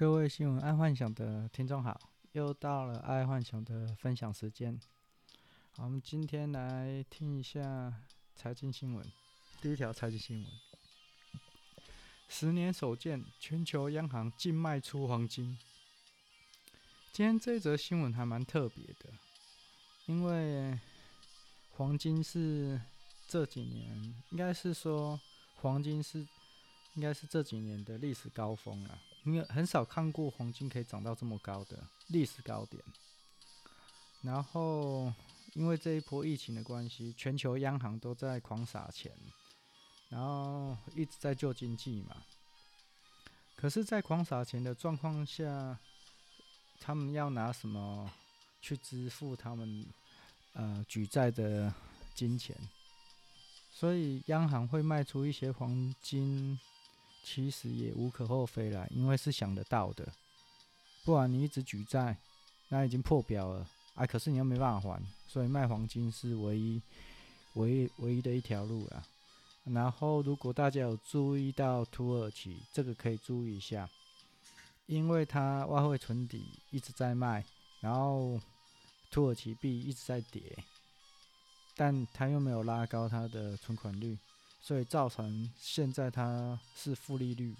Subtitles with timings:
[0.00, 2.00] 各位新闻爱幻想的听众好，
[2.32, 4.80] 又到了爱幻想的分享时间。
[5.76, 7.92] 好，我们今天来听一下
[8.34, 9.04] 财经新闻。
[9.60, 10.46] 第一条财经新闻：
[12.28, 15.58] 十年首见，全球央行净卖出黄金。
[17.12, 19.10] 今天这则新闻还蛮特别的，
[20.06, 20.80] 因为
[21.72, 22.80] 黄金是
[23.28, 25.20] 这几年，应该是说
[25.56, 26.26] 黄金是
[26.94, 28.98] 应该是这几年的历史高峰了。
[29.24, 32.82] 因为很少看过黄金可以涨到这么高的历史高点，
[34.22, 35.12] 然后
[35.52, 39.12] 因为这一波疫情的关系，全球央行都在狂撒钱，
[40.08, 42.16] 然后一直在救经济嘛。
[43.56, 45.78] 可是，在狂撒钱的状况下，
[46.80, 48.10] 他们要拿什么
[48.62, 49.86] 去支付他们
[50.54, 51.70] 呃举债的
[52.14, 52.56] 金钱？
[53.70, 56.58] 所以央行会卖出一些黄金。
[57.22, 60.12] 其实也无可厚非啦，因为是想得到的。
[61.04, 62.16] 不然你一直举债，
[62.68, 64.06] 那已经破表了啊！
[64.06, 66.80] 可是你又没办法还，所以卖黄金是唯一、
[67.54, 69.02] 唯一、唯一的一条路啦。
[69.64, 73.88] 然后，如果大家有注意到土耳其，这个可以注意一下，
[74.86, 77.44] 因为它外汇存底一直在卖，
[77.80, 78.40] 然后
[79.10, 80.42] 土耳其币一直在跌，
[81.76, 84.18] 但它又没有拉高它的存款率。
[84.62, 87.56] 所以造成现在它是负利率，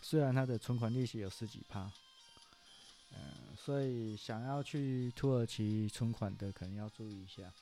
[0.00, 1.90] 虽然它的存款利息有十几趴，
[3.12, 7.52] 嗯，所以想要去土耳其存款的可能要注意一下。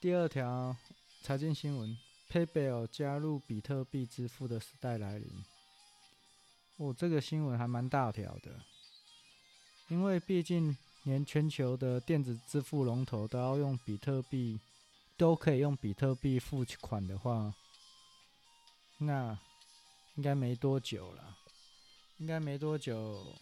[0.00, 0.74] 第二条
[1.22, 1.96] 财经新闻
[2.30, 5.28] ：PayPal 加入比特币支付的时代来临。
[6.78, 8.60] 哦，这个新闻还蛮大条的，
[9.88, 14.58] 因为毕竟连全球的电子支付龙头都要用比特币。
[15.16, 17.54] 都可以用比特币付款的话，
[18.98, 19.38] 那
[20.16, 21.38] 应该没多久了。
[22.18, 23.34] 应该没多久，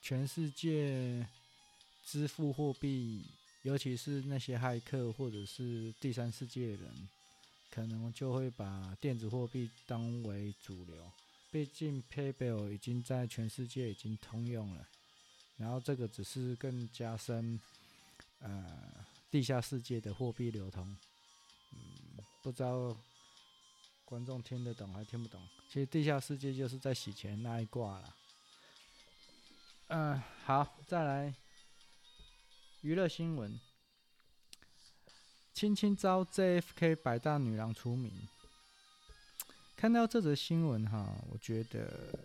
[0.00, 1.26] 全世界
[2.02, 3.26] 支付货币，
[3.62, 7.08] 尤其是那些骇客或者是第三世界的人，
[7.70, 11.12] 可能就会把电子货币当为主流。
[11.50, 14.88] 毕竟 PayPal 已经在全世界已经通用了，
[15.58, 17.60] 然后这个只是更加深。
[19.32, 20.94] 地下世界的货币流通，
[21.72, 21.78] 嗯，
[22.42, 22.94] 不知道
[24.04, 25.40] 观众听得懂还听不懂？
[25.70, 28.14] 其实地下世界就是在洗钱那一挂了。
[29.86, 31.34] 嗯，好，再来
[32.82, 33.58] 娱乐新闻：
[35.54, 38.28] 青青遭 JFK 百大女郎出名。
[39.74, 42.18] 看到这则新闻哈，我觉得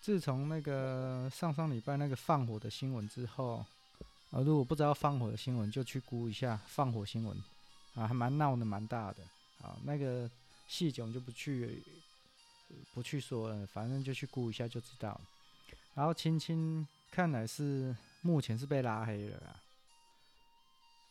[0.00, 3.66] 自从那个上上礼拜那个放火的新闻之后。
[4.34, 7.38] 啊，如果不知道放火的新闻，就去估一下放火新闻，
[7.94, 9.22] 啊，还蛮闹的，蛮大的。
[9.62, 10.28] 啊，那个
[10.66, 11.80] 细节我就不去
[12.92, 15.18] 不去说了，反正就去估一下就知道。
[15.94, 19.60] 然后青青看来是目前是被拉黑了啦。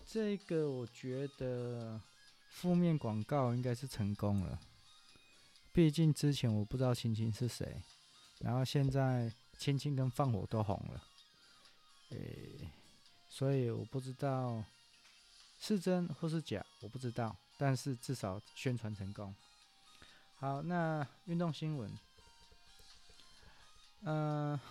[0.05, 1.99] 这个我觉得
[2.49, 4.59] 负面广告应该是成功了，
[5.71, 7.81] 毕竟之前我不知道青青是谁，
[8.39, 11.01] 然后现在青青跟放火都红了，
[12.09, 12.69] 诶、
[13.35, 14.63] 所以我不知道
[15.59, 19.33] 是真或是假，我不知道，但是至少宣传成功。
[20.35, 21.91] 好，那运动新闻，
[24.01, 24.61] 嗯、呃，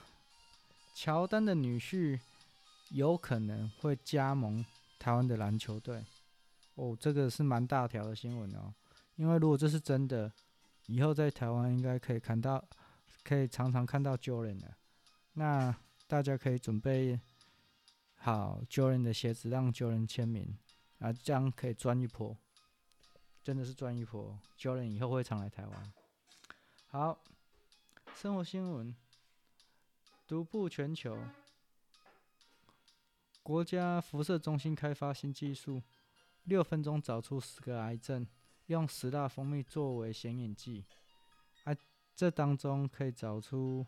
[0.94, 2.20] 乔丹的女婿
[2.90, 4.64] 有可能会加盟
[4.96, 6.04] 台湾的篮球队。
[6.76, 8.72] 哦，这个是蛮大条的新闻哦，
[9.16, 10.30] 因为如果这是真的，
[10.86, 12.64] 以后在台湾应该可以看到，
[13.24, 14.76] 可以常常看到 Jordan 了。
[15.32, 15.74] 那
[16.06, 17.18] 大家可以准备。
[18.24, 20.56] 好，Jordan 的鞋子让 Jordan 签名，
[21.00, 22.36] 啊，这样可以赚一波，
[23.42, 24.38] 真的是赚一波。
[24.56, 25.92] Jordan 以后会常来台湾。
[26.86, 27.18] 好，
[28.14, 28.94] 生活新闻，
[30.28, 31.18] 独步全球，
[33.42, 35.82] 国家辐射中心开发新技术，
[36.44, 38.24] 六分钟找出十个癌症，
[38.66, 40.84] 用十大蜂蜜作为显影剂，
[41.64, 41.74] 啊，
[42.14, 43.84] 这当中可以找出。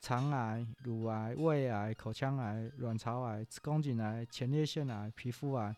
[0.00, 5.76] 肠癌、乳癌、胃癌、口腔癌、卵巢癌、宫颈癌、前列腺癌、皮肤癌、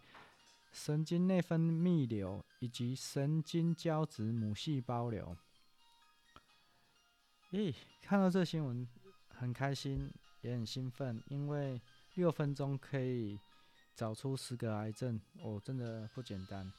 [0.72, 5.36] 神经内分泌瘤以及神经胶质母细胞瘤。
[7.50, 8.86] 咦，看到这新闻
[9.28, 10.08] 很开心，
[10.42, 11.80] 也很兴奋，因为
[12.14, 13.36] 六分钟可以
[13.96, 16.72] 找出十个癌症，哦，真的不简单。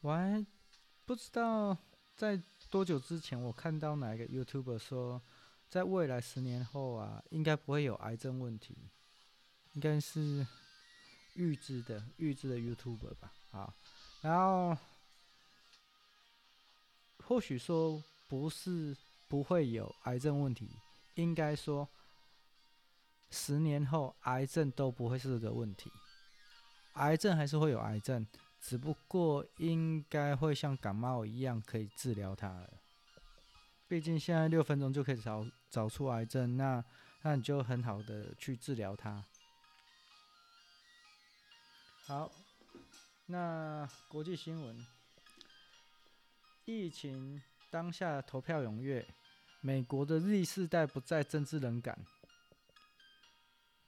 [0.00, 0.46] 我还
[1.04, 1.76] 不知道
[2.14, 2.40] 在。
[2.74, 5.22] 多久之前我看到哪一个 YouTuber 说，
[5.68, 8.76] 在未来十年后啊，应该不会有癌症问题，
[9.74, 10.44] 应该是
[11.34, 13.32] 预知的预知的 YouTuber 吧？
[13.52, 13.72] 啊，
[14.22, 14.76] 然后
[17.18, 18.96] 或许说不是
[19.28, 20.68] 不会有癌症问题，
[21.14, 21.88] 应该说
[23.30, 25.92] 十年后癌症都不会是个问题。
[26.94, 28.26] 癌症还是会有癌症，
[28.66, 32.70] 只不过应该会像感冒一样可以治疗它了。
[33.86, 36.82] 毕竟现在六分钟就可以找找出癌症，那
[37.20, 39.22] 那你就很好的去治疗它。
[42.06, 42.32] 好，
[43.26, 44.86] 那国际新闻。
[46.64, 49.06] 疫情当下投票踊跃，
[49.60, 52.02] 美国的 Z 世代不再政治冷感。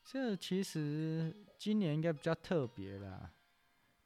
[0.05, 3.33] 这其实今年应该比较特别啦，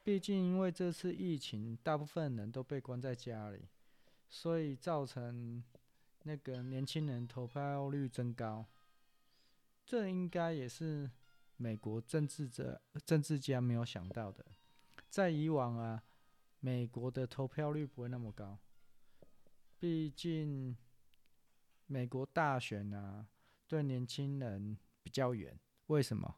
[0.02, 3.68] 毕竟因为这次疫情，大部分人都被关在家里，
[4.28, 5.62] 所以造成
[6.22, 8.66] 那个年轻人投票率增高。
[9.84, 11.10] 这应该也是
[11.56, 14.44] 美国政治者、政治家没有想到的，
[15.08, 16.02] 在以往啊。
[16.62, 18.58] 美国的投票率不会那么高，
[19.78, 20.76] 毕竟
[21.86, 23.26] 美国大选啊，
[23.66, 25.58] 对年轻人比较远。
[25.86, 26.36] 为什么？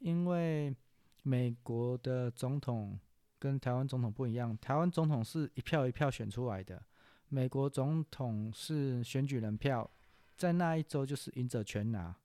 [0.00, 0.74] 因为
[1.22, 2.98] 美国的总统
[3.38, 6.82] 跟台湾总统不一样，台湾总统是一票一票选出来的，
[7.28, 9.90] 美国总统是选举人票，
[10.36, 12.16] 在那一周就是赢者全拿，啊、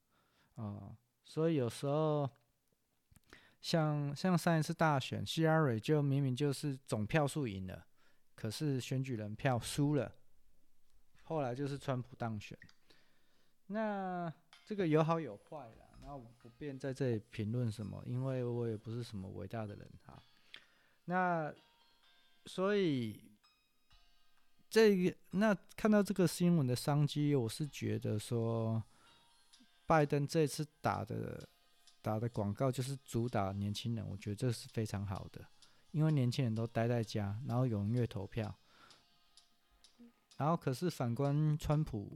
[0.55, 2.29] 呃，所以有时候。
[3.61, 7.83] 像像上一次大选，希拉蕊就明明就是总票数赢了，
[8.35, 10.13] 可是选举人票输了，
[11.23, 12.55] 后来就是川普当选。
[13.65, 14.31] 那
[14.63, 20.21] 这个有好有坏啦，那我不便在这里评论什么，因为我也不是什么伟大的人哈。
[21.05, 21.53] 那
[22.45, 23.19] 所以
[24.69, 28.83] 这个那看到这个新闻的商机，我是觉得说，
[29.85, 31.49] 拜登这次打的。
[32.01, 35.43] 打的广告就是主打年轻人，我觉得这是非常好的，
[35.89, 38.55] 因为年轻人都待在家，然后踊跃投票。
[40.37, 42.15] 然后可是反观川普，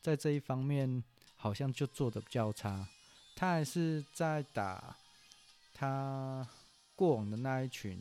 [0.00, 1.02] 在这一方面
[1.34, 2.88] 好像就做的比较差，
[3.36, 4.96] 他还是在打
[5.74, 6.48] 他
[6.94, 8.00] 过往的那一群，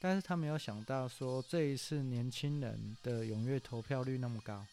[0.00, 4.66] 但是他没有想到说这一次年轻人的踊跃投票率那么高，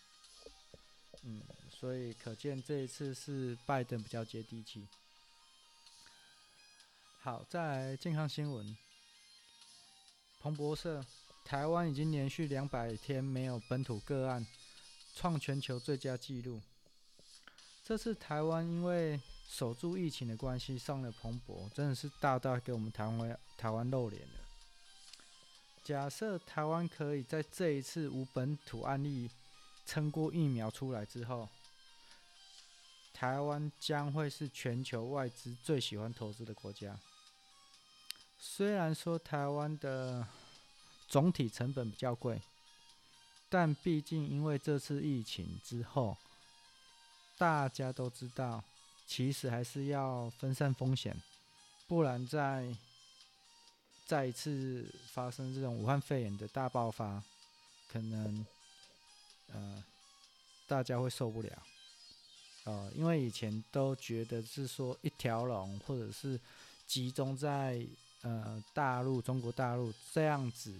[1.24, 4.88] 嗯，所以可见这一次是拜登比较接地气。
[7.20, 8.78] 好，再来健康新闻。
[10.40, 11.04] 彭博社，
[11.44, 14.48] 台湾已经连续两百天没有本土个案，
[15.14, 16.62] 创全球最佳纪录。
[17.84, 24.34] 这次台湾因为守住疫情的关系上了彭博，真的是大大给我们台湾台湾露脸了。
[25.84, 29.30] 假设台湾可以在这一次无本土案例
[29.86, 31.48] 撑过疫苗出来之后，
[33.14, 37.00] 台湾将会是全球外资最喜欢投资的国家。
[38.38, 40.28] 虽然说台湾的
[41.08, 42.42] 总体成本比较贵，
[43.50, 46.18] 但毕竟因为这次疫情之后，
[47.38, 48.62] 大家都知道，
[49.08, 51.16] 其实还是要分散风险，
[51.88, 52.76] 不然再
[54.06, 57.24] 再一次发生这种武汉肺炎的大爆发，
[57.88, 58.46] 可能
[59.54, 59.84] 呃
[60.68, 61.64] 大家会受不了。
[62.66, 66.40] 呃，因为以前都觉得是说一条龙，或者是
[66.86, 67.84] 集中在。
[68.24, 70.74] 呃，大陆、中国大陆这样子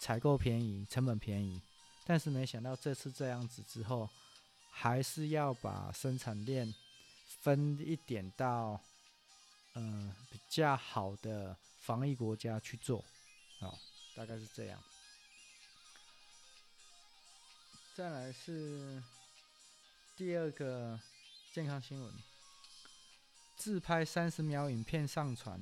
[0.00, 1.62] 采购便宜，成本便宜，
[2.04, 4.10] 但是没想到这次这样子之后，
[4.68, 6.74] 还是要把生产链
[7.40, 8.80] 分一点到
[9.74, 13.04] 呃比较好的防疫国家去做，
[13.60, 13.78] 哦，
[14.14, 14.82] 大概是这样。
[17.94, 19.02] 再来是
[20.16, 20.98] 第二个
[21.52, 22.14] 健康新闻，
[23.56, 25.60] 自拍三十秒影片上传。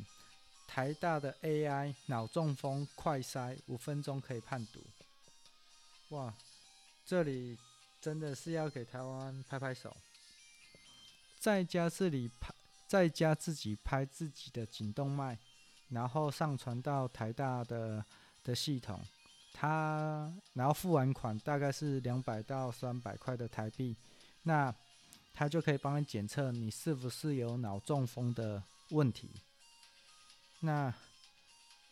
[0.66, 4.80] 台大的 AI 脑中风快筛五分钟可以判读，
[6.10, 6.32] 哇！
[7.04, 7.58] 这里
[8.00, 9.96] 真的是要给台湾拍拍手。
[11.40, 12.52] 在家这里拍，
[12.86, 15.38] 在家自己拍自己的颈动脉，
[15.88, 18.04] 然后上传到台大的
[18.44, 19.00] 的系统，
[19.54, 23.96] 他然后付完款大概是两百到三百块的台币，
[24.42, 24.72] 那
[25.32, 29.30] 他就可以帮你检测你是不是有脑中风的问题。
[30.60, 30.92] 那，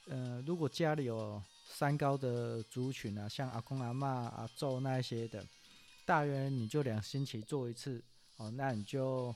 [0.09, 5.43] 呃，如果家里有三高的族群啊，像阿公阿嬷、阿祖那一些的，
[6.05, 8.03] 大约你就两星期做一次
[8.39, 8.51] 哦。
[8.57, 9.33] 那你就，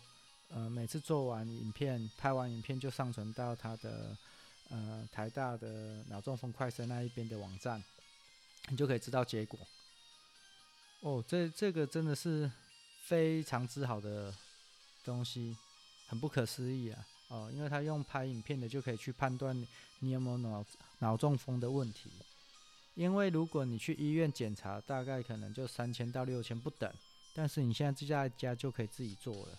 [0.49, 4.17] 呃，每次做完影片、拍完影片就上传到他的，
[4.71, 7.83] 呃，台大的脑中风快筛那一边的网站，
[8.71, 9.61] 你就可以知道结果。
[11.01, 12.51] 哦，这这个真的是
[13.05, 14.33] 非常之好的
[15.05, 15.57] 东西，
[16.07, 17.07] 很不可思议啊！
[17.29, 19.57] 哦，因为他用拍影片的就可以去判断
[20.01, 20.65] 你有没有脑
[20.99, 22.11] 脑中风的问题。
[22.95, 26.93] 因为如果你去医院检查，大概可能就三千到六千不等，
[27.35, 29.59] 但是你现在自家家就可以自己做了。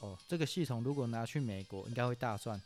[0.00, 2.60] 哦，这个系统如果拿去美国，应该会大赚。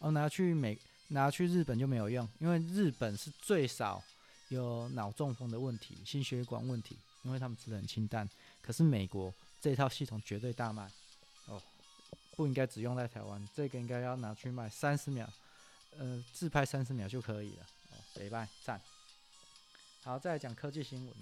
[0.00, 0.78] 哦，拿去美
[1.08, 4.02] 拿去日本就没有用，因为日本是最少
[4.48, 8.28] 有脑中风的问题、心血管问题，因为他们吃的很清淡。
[8.60, 10.90] 可是美国这套系统绝对大卖。
[11.46, 11.62] 哦，
[12.36, 15.26] 不应该只用在台湾，这个应该要拿去卖，三十秒，
[15.96, 17.66] 呃，自拍三十秒就可以了。
[17.92, 18.78] 哦，礼拜赞。
[20.02, 21.14] 好，再来讲科技新闻。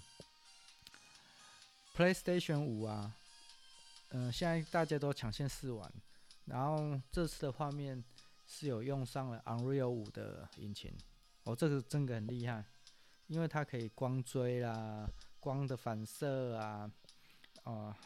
[1.95, 3.15] PlayStation 五啊，
[4.11, 5.93] 嗯、现在大家都抢先试玩，
[6.47, 8.03] 然后这次的画面
[8.47, 10.93] 是有用上了 Unreal 五的引擎，
[11.45, 12.65] 哦，这个真的很厉害，
[13.27, 15.09] 因为它可以光追啦，
[15.41, 16.91] 光的反射啊，
[17.65, 17.97] 啊、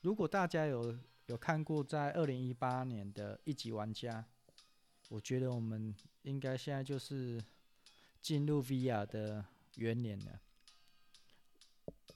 [0.00, 4.24] 如果大家有有看过在二零一八年的一级玩家，
[5.08, 7.42] 我觉得我们应该现在就是
[8.20, 9.44] 进入 VR 的。
[9.76, 10.40] 元年了，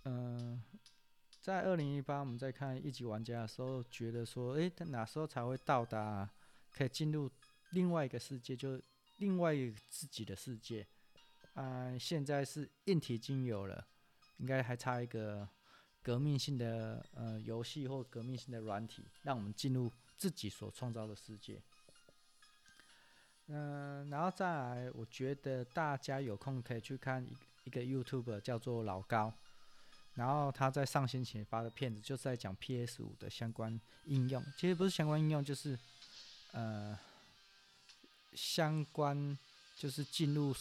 [0.05, 0.63] 嗯、
[1.47, 6.29] 在二零一八，我们在看一级玩家的时候，觉得说，诶，他哪时候才会到达
[6.73, 7.31] 可以进入
[7.71, 8.83] 另外一个世界，就
[9.19, 10.85] 另外一个自己的世界？
[11.55, 13.87] 啊、现在是硬体已经有了，
[14.39, 15.49] 应该还差一个
[16.03, 21.63] 革命性的呃游戏或革命性的软体，让我们进入自己所创造的世界。
[23.47, 27.25] 嗯、然后再来，我觉得大家有空可以去看
[27.63, 29.33] 一个 YouTube 叫做老高，
[30.17, 35.79] 然后他在上星期发的片子就是在讲 PS 五的相关应用，其实不是相关应用，就是
[36.53, 36.99] 呃
[38.35, 39.39] 相关
[39.77, 40.55] 就是进入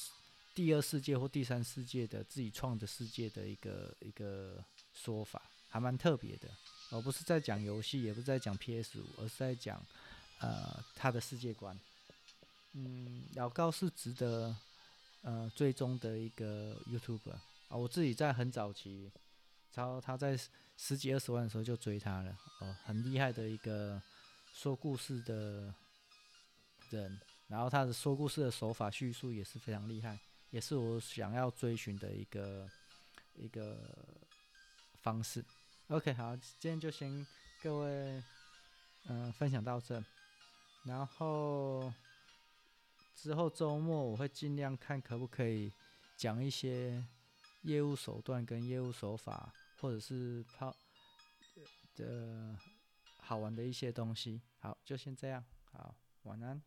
[0.54, 6.50] 第二世界或第三世界的自己创的世界的一个一个说法，还蛮特别的，
[6.92, 9.82] 而不是在讲游戏，也不是在讲 PS 五，而是在讲
[10.40, 11.78] 呃他的世界观。
[12.74, 14.54] 嗯，老高是值得
[15.22, 17.32] 呃追踪的一个 YouTuber
[17.70, 19.10] 啊，我自己在很早期，
[19.76, 20.40] 然后他在
[20.78, 24.02] 十几二十万的时候就追他了，哦、很厉害的一个
[24.54, 25.74] 说故事的
[26.90, 30.18] 人，然后他的说故事的手法叙述也是非常厉害，
[30.50, 32.70] 也是我想要追寻的一个
[33.36, 33.78] 一个
[35.02, 35.44] 方式。
[35.90, 37.26] OK，好，今天就先
[37.62, 38.24] 各位
[39.08, 40.04] 嗯、分享到这，
[40.84, 41.94] 然后。
[43.18, 45.72] 之后周末我会尽量看可不可以
[46.18, 47.02] 讲一些
[47.62, 49.54] 业务手段跟业务手法，
[49.86, 50.76] 或者是泡
[51.96, 52.58] 的
[53.20, 54.42] 好玩的一些东西。
[54.58, 55.46] 好，就先这样。
[55.72, 56.60] 好，晚安。